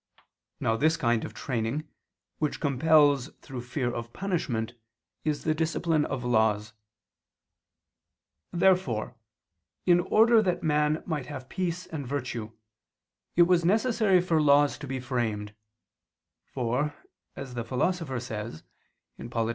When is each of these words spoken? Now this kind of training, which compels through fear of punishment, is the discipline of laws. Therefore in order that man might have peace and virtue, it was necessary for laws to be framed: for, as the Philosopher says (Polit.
Now 0.59 0.77
this 0.77 0.97
kind 0.97 1.23
of 1.23 1.35
training, 1.35 1.87
which 2.39 2.59
compels 2.59 3.29
through 3.43 3.61
fear 3.61 3.93
of 3.93 4.11
punishment, 4.13 4.73
is 5.23 5.43
the 5.43 5.53
discipline 5.53 6.05
of 6.05 6.23
laws. 6.23 6.73
Therefore 8.51 9.15
in 9.85 9.99
order 9.99 10.41
that 10.41 10.63
man 10.63 11.03
might 11.05 11.27
have 11.27 11.49
peace 11.49 11.85
and 11.85 12.07
virtue, 12.07 12.51
it 13.35 13.43
was 13.43 13.63
necessary 13.63 14.21
for 14.21 14.41
laws 14.41 14.79
to 14.79 14.87
be 14.87 14.99
framed: 14.99 15.53
for, 16.47 16.95
as 17.35 17.53
the 17.53 17.63
Philosopher 17.63 18.19
says 18.19 18.63
(Polit. 19.29 19.49